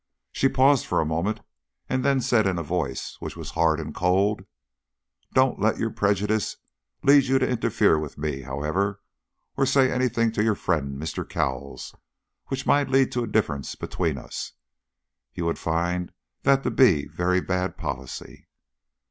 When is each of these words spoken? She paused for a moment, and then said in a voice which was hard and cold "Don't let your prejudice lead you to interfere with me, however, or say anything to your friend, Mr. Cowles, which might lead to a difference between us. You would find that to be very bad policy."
She 0.31 0.49
paused 0.49 0.87
for 0.87 0.99
a 0.99 1.05
moment, 1.05 1.41
and 1.87 2.03
then 2.03 2.21
said 2.21 2.47
in 2.47 2.57
a 2.57 2.63
voice 2.63 3.17
which 3.19 3.37
was 3.37 3.51
hard 3.51 3.79
and 3.79 3.93
cold 3.93 4.43
"Don't 5.35 5.59
let 5.59 5.77
your 5.77 5.91
prejudice 5.91 6.57
lead 7.03 7.25
you 7.25 7.37
to 7.37 7.47
interfere 7.47 7.99
with 7.99 8.17
me, 8.17 8.41
however, 8.41 8.99
or 9.55 9.67
say 9.67 9.91
anything 9.91 10.31
to 10.31 10.43
your 10.43 10.55
friend, 10.55 10.99
Mr. 10.99 11.23
Cowles, 11.23 11.93
which 12.47 12.65
might 12.65 12.89
lead 12.89 13.11
to 13.11 13.23
a 13.23 13.27
difference 13.27 13.75
between 13.75 14.17
us. 14.17 14.53
You 15.35 15.45
would 15.45 15.59
find 15.59 16.11
that 16.41 16.63
to 16.63 16.71
be 16.71 17.05
very 17.07 17.39
bad 17.39 17.77
policy." 17.77 18.47